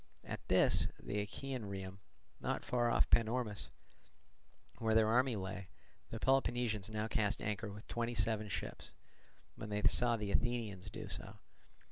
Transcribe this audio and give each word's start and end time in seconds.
At 0.23 0.39
this, 0.47 0.87
the 0.99 1.19
Achaean 1.21 1.65
Rhium, 1.69 1.99
not 2.39 2.65
far 2.65 2.89
off 2.89 3.11
Panormus, 3.11 3.69
where 4.79 4.95
their 4.95 5.07
army 5.09 5.35
lay, 5.35 5.67
the 6.09 6.19
Peloponnesians 6.19 6.89
now 6.89 7.07
cast 7.07 7.39
anchor 7.39 7.71
with 7.71 7.85
seventy 7.87 8.15
seven 8.15 8.49
ships, 8.49 8.93
when 9.55 9.69
they 9.69 9.83
saw 9.83 10.17
the 10.17 10.31
Athenians 10.31 10.89
do 10.89 11.07
so. 11.07 11.35